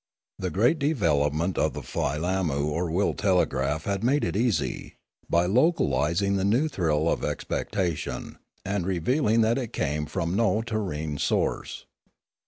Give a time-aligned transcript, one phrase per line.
[0.39, 4.95] The great development of the filammu or will telegraph had made it easy,
[5.29, 11.19] by localising the new thrill of expectation, and revealing that it came from no terrene
[11.19, 11.85] source.